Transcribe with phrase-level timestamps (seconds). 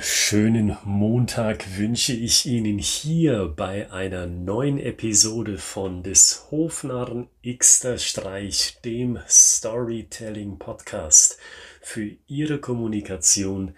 [0.00, 8.78] Schönen Montag wünsche ich Ihnen hier bei einer neuen Episode von des Hofnarren Xter Streich,
[8.84, 11.38] dem Storytelling Podcast
[11.80, 13.74] für Ihre Kommunikation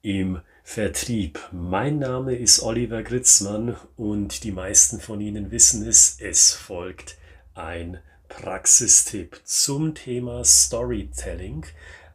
[0.00, 1.40] im Vertrieb.
[1.50, 7.18] Mein Name ist Oliver Gritzmann und die meisten von Ihnen wissen es, es folgt
[7.54, 7.98] ein
[8.28, 11.66] Praxistipp zum Thema Storytelling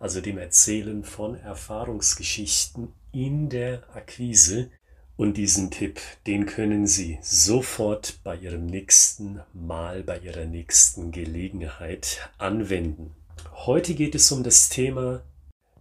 [0.04, 4.70] also dem Erzählen von Erfahrungsgeschichten in der Akquise.
[5.16, 12.30] Und diesen Tipp, den können Sie sofort bei Ihrem nächsten Mal, bei Ihrer nächsten Gelegenheit
[12.38, 13.16] anwenden.
[13.54, 15.24] Heute geht es um das Thema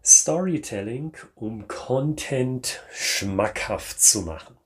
[0.04, 4.56] Storytelling, um Content schmackhaft zu machen.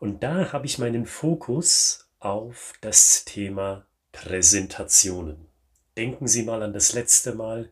[0.00, 5.48] Und da habe ich meinen Fokus auf das Thema Präsentationen.
[5.98, 7.70] Denken Sie mal an das letzte Mal,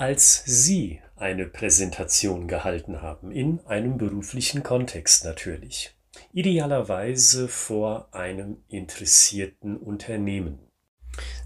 [0.00, 5.94] als Sie eine Präsentation gehalten haben, in einem beruflichen Kontext natürlich.
[6.32, 10.58] Idealerweise vor einem interessierten Unternehmen.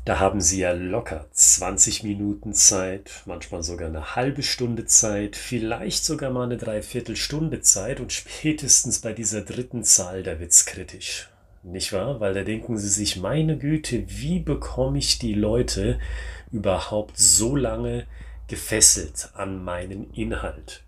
[0.04, 6.04] Da haben Sie ja locker 20 Minuten Zeit, manchmal sogar eine halbe Stunde Zeit, vielleicht
[6.04, 11.28] sogar mal eine Dreiviertelstunde Zeit und spätestens bei dieser dritten Zahl, da wird's kritisch.
[11.64, 12.20] Nicht wahr?
[12.20, 15.98] Weil da denken Sie sich, meine Güte, wie bekomme ich die Leute
[16.52, 18.06] überhaupt so lange
[18.48, 20.82] gefesselt an meinen Inhalt.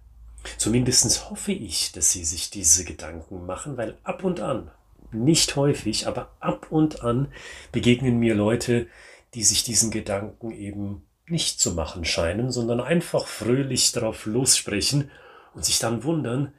[0.58, 4.70] Zumindest hoffe ich, dass Sie sich diese Gedanken machen, weil ab und an,
[5.12, 7.28] nicht häufig, aber ab und an
[7.72, 8.86] begegnen mir Leute,
[9.34, 15.10] die sich diesen Gedanken eben nicht zu machen scheinen, sondern einfach fröhlich darauf lossprechen
[15.54, 16.52] und sich dann wundern,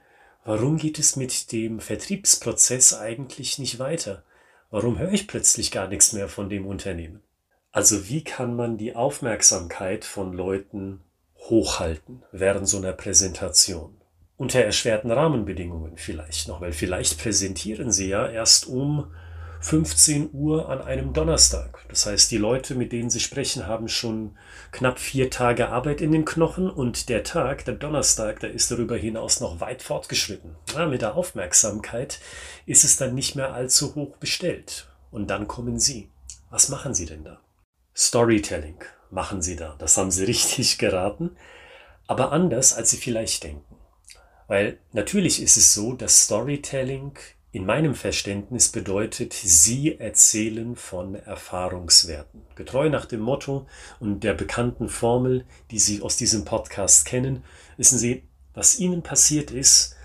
[0.43, 4.23] warum geht es mit dem Vertriebsprozess eigentlich nicht weiter?
[4.69, 7.21] Warum höre ich plötzlich gar nichts mehr von dem Unternehmen?
[7.77, 11.01] Also wie kann man die Aufmerksamkeit von Leuten
[11.37, 13.95] hochhalten während so einer Präsentation?
[14.35, 19.13] Unter erschwerten Rahmenbedingungen vielleicht noch, weil vielleicht präsentieren sie ja erst um
[19.59, 21.85] 15 Uhr an einem Donnerstag.
[21.89, 24.35] Das heißt, die Leute, mit denen sie sprechen, haben schon
[24.71, 28.97] knapp vier Tage Arbeit in den Knochen und der Tag, der Donnerstag, der ist darüber
[28.97, 30.55] hinaus noch weit fortgeschritten.
[30.73, 32.21] Ja, mit der Aufmerksamkeit
[32.65, 34.87] ist es dann nicht mehr allzu hoch bestellt.
[35.11, 36.09] Und dann kommen sie.
[36.49, 37.39] Was machen sie denn da?
[37.97, 38.77] Storytelling
[39.09, 39.75] machen sie da.
[39.79, 41.35] Das haben sie richtig geraten,
[42.05, 43.75] aber anders, als sie vielleicht denken.
[44.47, 47.17] Weil natürlich ist es so, dass Storytelling
[47.51, 52.43] in meinem Verständnis bedeutet, sie erzählen von Erfahrungswerten.
[52.55, 53.67] Getreu nach dem Motto
[53.99, 57.43] und der bekannten Formel, die Sie aus diesem Podcast kennen,
[57.77, 59.95] wissen Sie, was Ihnen passiert ist,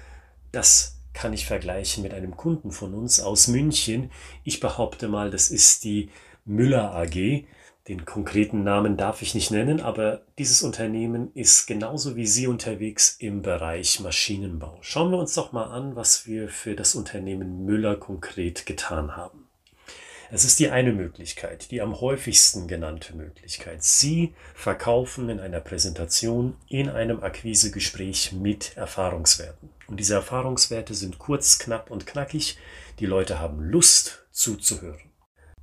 [0.50, 4.10] das kann ich vergleichen mit einem Kunden von uns aus München.
[4.44, 6.10] Ich behaupte mal, das ist die
[6.44, 7.44] Müller AG.
[7.88, 13.16] Den konkreten Namen darf ich nicht nennen, aber dieses Unternehmen ist genauso wie Sie unterwegs
[13.19, 14.78] im Bereich Maschinenbau.
[14.82, 19.48] Schauen wir uns doch mal an, was wir für das Unternehmen Müller konkret getan haben.
[20.31, 23.82] Es ist die eine Möglichkeit, die am häufigsten genannte Möglichkeit.
[23.82, 29.69] Sie verkaufen in einer Präsentation, in einem Akquisegespräch mit Erfahrungswerten.
[29.88, 32.56] Und diese Erfahrungswerte sind kurz, knapp und knackig.
[33.00, 35.11] Die Leute haben Lust zuzuhören.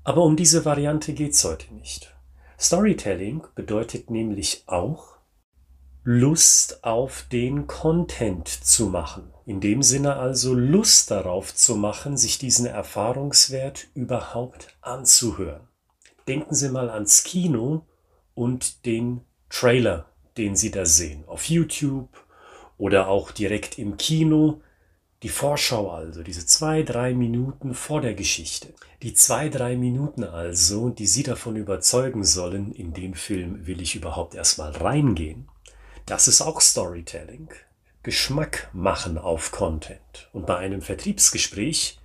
[0.10, 2.16] Aber um diese Variante geht es heute nicht.
[2.60, 5.18] Storytelling bedeutet nämlich auch,
[6.04, 9.32] Lust auf den Content zu machen.
[9.46, 15.68] In dem Sinne also Lust darauf zu machen, sich diesen Erfahrungswert überhaupt anzuhören.
[16.28, 17.86] Denken Sie mal ans Kino
[18.34, 19.22] und den
[19.52, 22.10] Trailer, den Sie da sehen, auf YouTube
[22.80, 24.62] oder auch direkt im Kino
[25.24, 28.74] die Vorschau also, diese zwei, drei Minuten vor der Geschichte.
[29.02, 33.96] Die zwei, drei Minuten also, die Sie davon überzeugen sollen, in den Film will ich
[33.96, 35.50] überhaupt erstmal reingehen.
[36.06, 37.50] Das ist auch Storytelling.
[38.02, 40.30] Geschmack machen auf Content.
[40.32, 42.00] Und bei einem Vertriebsgespräch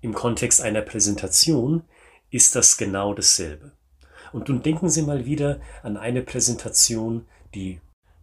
[0.00, 1.82] im Kontext einer Präsentation
[2.30, 3.72] ist das genau dasselbe.
[4.32, 7.80] Und nun denken Sie mal wieder an eine Präsentation, die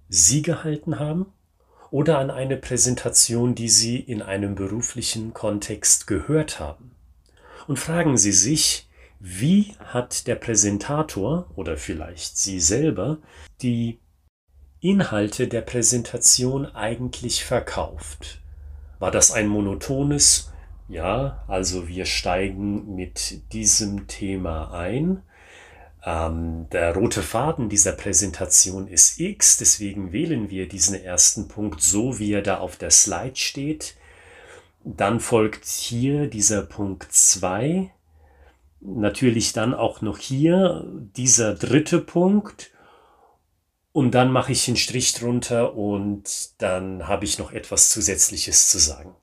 [0.07, 1.33] Sie gehalten haben
[1.91, 6.91] oder an eine Präsentation, die Sie in einem beruflichen Kontext gehört haben.
[7.67, 8.87] Und fragen Sie sich,
[9.19, 13.17] wie hat der Präsentator oder vielleicht Sie selber
[13.61, 13.99] die
[14.79, 18.41] Inhalte der Präsentation eigentlich verkauft?
[18.99, 20.51] War das ein monotones,
[20.87, 25.21] ja, also wir steigen mit diesem Thema ein,
[26.71, 32.33] der rote Faden dieser Präsentation ist X, deswegen wählen wir diesen ersten Punkt so, wie
[32.33, 33.95] er da auf der Slide steht.
[34.83, 37.91] Dann folgt hier dieser Punkt 2.
[38.81, 40.83] Natürlich dann auch noch hier
[41.15, 42.71] dieser dritte Punkt.
[43.91, 48.79] Und dann mache ich einen Strich drunter und dann habe ich noch etwas Zusätzliches zu
[48.79, 49.15] sagen.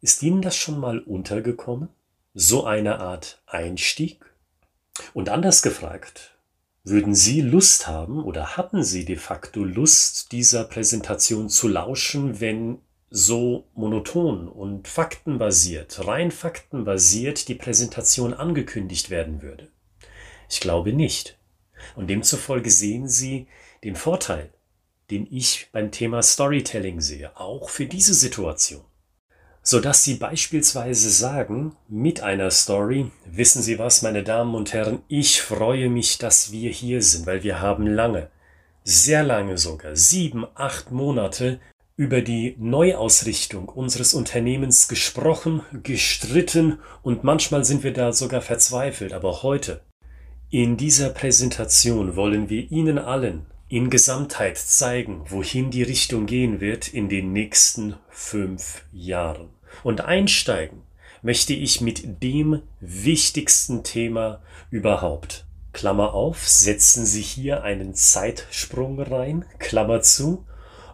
[0.00, 1.88] Ist Ihnen das schon mal untergekommen?
[2.34, 4.25] So eine Art Einstieg?
[5.14, 6.36] Und anders gefragt,
[6.84, 12.78] würden Sie Lust haben oder hatten Sie de facto Lust, dieser Präsentation zu lauschen, wenn
[13.10, 19.68] so monoton und faktenbasiert, rein faktenbasiert die Präsentation angekündigt werden würde?
[20.48, 21.38] Ich glaube nicht.
[21.94, 23.48] Und demzufolge sehen Sie
[23.84, 24.52] den Vorteil,
[25.10, 28.84] den ich beim Thema Storytelling sehe, auch für diese Situation.
[29.68, 35.42] Sodass Sie beispielsweise sagen, mit einer Story, wissen Sie was, meine Damen und Herren, ich
[35.42, 38.30] freue mich, dass wir hier sind, weil wir haben lange,
[38.84, 41.58] sehr lange sogar, sieben, acht Monate
[41.96, 49.12] über die Neuausrichtung unseres Unternehmens gesprochen, gestritten und manchmal sind wir da sogar verzweifelt.
[49.12, 49.80] Aber heute,
[50.48, 56.86] in dieser Präsentation wollen wir Ihnen allen in Gesamtheit zeigen, wohin die Richtung gehen wird
[56.86, 59.55] in den nächsten fünf Jahren.
[59.82, 60.82] Und einsteigen
[61.22, 64.40] möchte ich mit dem wichtigsten Thema
[64.70, 65.44] überhaupt.
[65.72, 70.46] Klammer auf, setzen Sie hier einen Zeitsprung rein, Klammer zu,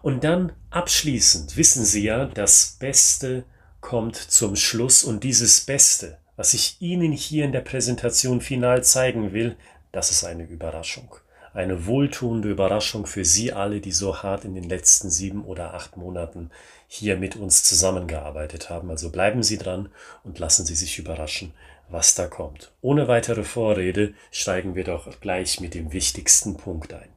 [0.03, 3.45] und dann abschließend wissen Sie ja, das Beste
[3.79, 5.03] kommt zum Schluss.
[5.05, 9.55] Und dieses Beste, was ich Ihnen hier in der Präsentation final zeigen will,
[9.93, 11.15] das ist eine Überraschung.
[11.53, 15.95] Eine wohltuende Überraschung für Sie alle, die so hart in den letzten sieben oder acht
[15.95, 16.49] Monaten
[16.95, 18.91] hier mit uns zusammengearbeitet haben.
[18.91, 19.89] Also bleiben Sie dran
[20.23, 21.51] und lassen Sie sich überraschen,
[21.89, 22.71] was da kommt.
[22.81, 27.09] Ohne weitere Vorrede steigen wir doch gleich mit dem wichtigsten Punkt ein.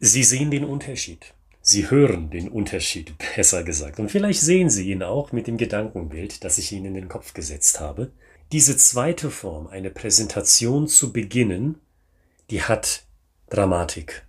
[0.00, 1.34] Sie sehen den Unterschied.
[1.60, 4.00] Sie hören den Unterschied, besser gesagt.
[4.00, 7.32] Und vielleicht sehen Sie ihn auch mit dem Gedankenbild, das ich Ihnen in den Kopf
[7.32, 8.10] gesetzt habe.
[8.50, 11.80] Diese zweite Form, eine Präsentation zu beginnen,
[12.50, 13.04] die hat
[13.50, 14.26] Dramatik.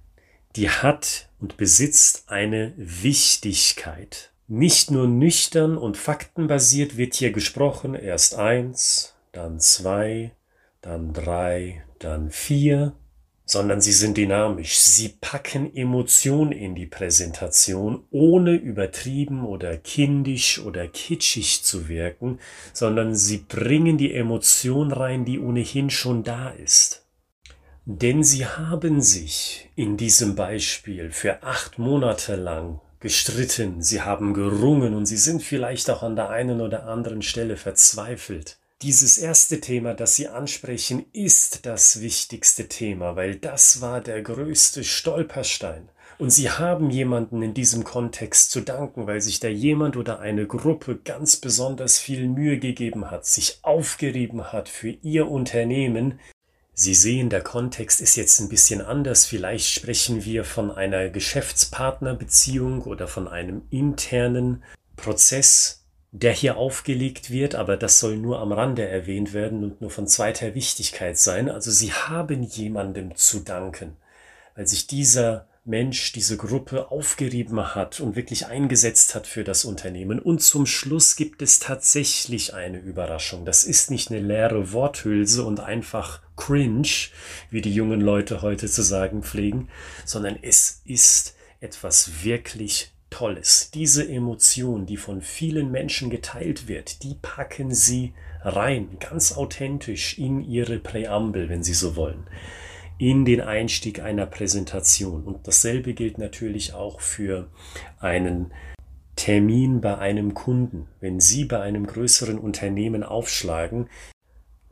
[0.55, 4.32] Die hat und besitzt eine Wichtigkeit.
[4.47, 10.31] Nicht nur nüchtern und faktenbasiert wird hier gesprochen, erst eins, dann zwei,
[10.81, 12.93] dann drei, dann vier,
[13.45, 14.77] sondern sie sind dynamisch.
[14.77, 22.39] Sie packen Emotion in die Präsentation, ohne übertrieben oder kindisch oder kitschig zu wirken,
[22.73, 27.05] sondern sie bringen die Emotion rein, die ohnehin schon da ist.
[27.85, 34.95] Denn sie haben sich in diesem Beispiel für acht Monate lang gestritten, sie haben gerungen
[34.95, 38.57] und sie sind vielleicht auch an der einen oder anderen Stelle verzweifelt.
[38.81, 44.83] Dieses erste Thema, das Sie ansprechen, ist das wichtigste Thema, weil das war der größte
[44.83, 45.89] Stolperstein.
[46.17, 50.47] Und Sie haben jemanden in diesem Kontext zu danken, weil sich da jemand oder eine
[50.47, 56.19] Gruppe ganz besonders viel Mühe gegeben hat, sich aufgerieben hat für Ihr Unternehmen,
[56.75, 59.25] Sie sehen, der Kontext ist jetzt ein bisschen anders.
[59.25, 64.63] Vielleicht sprechen wir von einer Geschäftspartnerbeziehung oder von einem internen
[64.95, 69.91] Prozess, der hier aufgelegt wird, aber das soll nur am Rande erwähnt werden und nur
[69.91, 71.49] von zweiter Wichtigkeit sein.
[71.49, 73.95] Also Sie haben jemandem zu danken,
[74.55, 80.19] weil sich dieser Mensch, diese Gruppe aufgerieben hat und wirklich eingesetzt hat für das Unternehmen.
[80.19, 83.45] Und zum Schluss gibt es tatsächlich eine Überraschung.
[83.45, 86.87] Das ist nicht eine leere Worthülse und einfach cringe,
[87.49, 89.69] wie die jungen Leute heute zu sagen pflegen,
[90.03, 93.71] sondern es ist etwas wirklich Tolles.
[93.73, 100.41] Diese Emotion, die von vielen Menschen geteilt wird, die packen sie rein, ganz authentisch in
[100.41, 102.27] ihre Präambel, wenn sie so wollen
[102.97, 105.23] in den Einstieg einer Präsentation.
[105.23, 107.49] Und dasselbe gilt natürlich auch für
[107.99, 108.53] einen
[109.15, 110.87] Termin bei einem Kunden.
[110.99, 113.89] Wenn Sie bei einem größeren Unternehmen aufschlagen,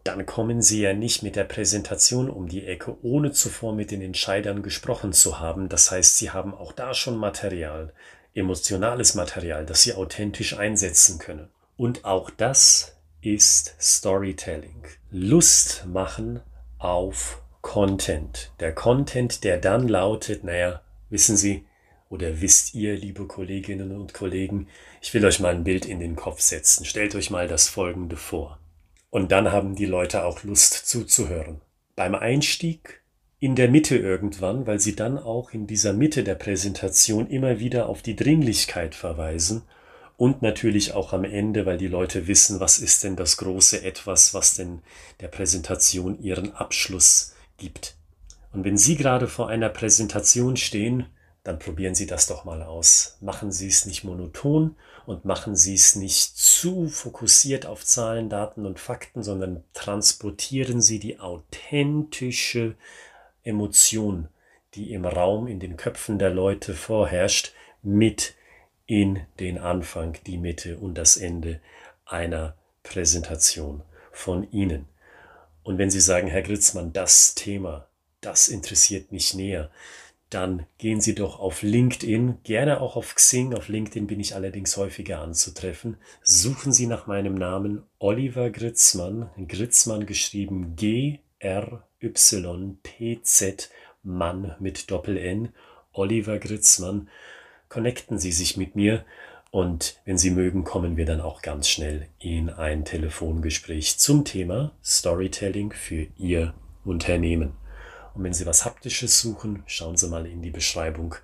[0.04, 4.01] dann kommen Sie ja nicht mit der Präsentation um die Ecke, ohne zuvor mit den
[4.01, 5.70] Entscheidern gesprochen zu haben.
[5.70, 7.94] Das heißt, Sie haben auch da schon Material,
[8.34, 11.50] emotionales Material, das Sie authentisch einsetzen können.
[11.78, 14.84] Und auch das ist Storytelling.
[15.12, 16.40] Lust machen
[16.80, 18.51] auf Content.
[18.60, 21.65] Der Content, der dann lautet, naja, wissen Sie
[22.10, 24.68] oder wisst ihr, liebe Kolleginnen und Kollegen,
[25.01, 26.86] ich will euch mal ein Bild in den Kopf setzen.
[26.86, 28.60] Stellt euch mal das Folgende vor.
[29.10, 31.62] Und dann haben die Leute auch Lust zuzuhören.
[31.96, 33.01] Beim Einstieg
[33.39, 37.89] in der Mitte irgendwann, weil sie dann auch in dieser Mitte der Präsentation immer wieder
[37.89, 39.63] auf die Dringlichkeit verweisen
[40.15, 44.36] und natürlich auch am Ende, weil die Leute wissen, was ist denn das große etwas,
[44.36, 44.84] was denn
[45.20, 47.96] der Präsentation ihren Abschluss gibt.
[48.51, 51.06] Und wenn Sie gerade vor einer Präsentation stehen,
[51.44, 53.18] dann probieren Sie das doch mal aus.
[53.22, 54.75] Machen Sie es nicht monoton
[55.06, 61.00] und machen Sie es nicht zu fokussiert auf Zahlen, Daten und Fakten, sondern transportieren Sie
[61.00, 62.75] die authentische
[63.44, 64.27] Emotion,
[64.74, 68.36] die im Raum, in den Köpfen der Leute vorherrscht, mit
[68.86, 71.60] in den Anfang, die Mitte und das Ende
[72.06, 74.88] einer Präsentation von Ihnen.
[75.63, 77.88] Und wenn Sie sagen, Herr Gritzmann, das Thema,
[78.22, 79.70] das interessiert mich näher,
[80.32, 83.53] dann gehen Sie doch auf LinkedIn, gerne auch auf Xing.
[83.53, 85.98] Auf LinkedIn bin ich allerdings häufiger anzutreffen.
[86.24, 91.20] Suchen Sie nach meinem Namen Oliver Gritzmann, Gritzmann geschrieben G-R-Y-T-Z,
[94.03, 95.50] Mann mit Doppel-N,
[95.91, 97.10] Oliver Gritzmann.
[97.68, 99.03] Connecten Sie sich mit mir
[99.51, 104.72] und wenn Sie mögen, kommen wir dann auch ganz schnell in ein Telefongespräch zum Thema
[104.84, 106.53] Storytelling für Ihr
[106.86, 107.51] Unternehmen.
[108.13, 111.15] Und wenn Sie was Haptisches suchen, schauen Sie mal in die Beschreibung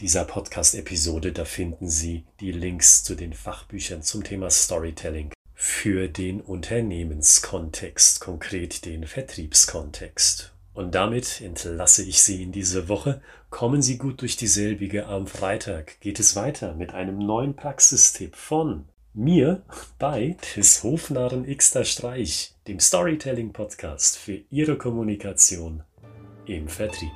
[0.00, 1.32] dieser Podcast-Episode.
[1.32, 8.84] Da finden Sie die Links zu den Fachbüchern zum Thema Storytelling für den Unternehmenskontext, konkret
[8.84, 10.51] den Vertriebskontext.
[10.74, 13.20] Und damit entlasse ich Sie in diese Woche.
[13.50, 15.06] Kommen Sie gut durch dieselbige.
[15.06, 19.62] Am Freitag geht es weiter mit einem neuen Praxistipp von mir
[19.98, 25.82] bei des Hofnarren Xter Streich, dem Storytelling Podcast für Ihre Kommunikation
[26.46, 27.12] im Vertrieb.